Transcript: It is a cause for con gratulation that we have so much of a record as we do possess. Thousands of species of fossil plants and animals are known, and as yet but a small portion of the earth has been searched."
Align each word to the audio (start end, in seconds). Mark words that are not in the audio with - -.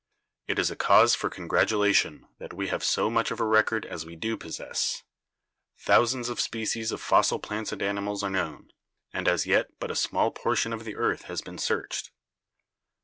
It 0.47 0.57
is 0.57 0.71
a 0.71 0.75
cause 0.75 1.13
for 1.13 1.29
con 1.29 1.47
gratulation 1.47 2.27
that 2.39 2.55
we 2.55 2.69
have 2.69 2.83
so 2.83 3.07
much 3.07 3.29
of 3.29 3.39
a 3.39 3.45
record 3.45 3.85
as 3.85 4.03
we 4.03 4.15
do 4.15 4.35
possess. 4.35 5.03
Thousands 5.77 6.27
of 6.27 6.41
species 6.41 6.91
of 6.91 6.99
fossil 6.99 7.37
plants 7.37 7.71
and 7.71 7.83
animals 7.83 8.23
are 8.23 8.31
known, 8.31 8.71
and 9.13 9.27
as 9.27 9.45
yet 9.45 9.67
but 9.79 9.91
a 9.91 9.95
small 9.95 10.31
portion 10.31 10.73
of 10.73 10.85
the 10.85 10.95
earth 10.95 11.25
has 11.25 11.43
been 11.43 11.59
searched." 11.59 12.09